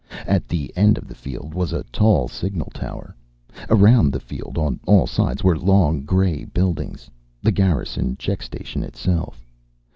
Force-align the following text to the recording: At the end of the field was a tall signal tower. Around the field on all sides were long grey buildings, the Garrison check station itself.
At 0.25 0.47
the 0.47 0.73
end 0.75 0.97
of 0.97 1.07
the 1.07 1.13
field 1.13 1.53
was 1.53 1.71
a 1.73 1.83
tall 1.91 2.27
signal 2.27 2.71
tower. 2.73 3.15
Around 3.69 4.11
the 4.11 4.19
field 4.19 4.57
on 4.57 4.79
all 4.87 5.05
sides 5.05 5.43
were 5.43 5.55
long 5.55 6.01
grey 6.05 6.43
buildings, 6.43 7.07
the 7.43 7.51
Garrison 7.51 8.17
check 8.17 8.41
station 8.41 8.81
itself. 8.81 9.45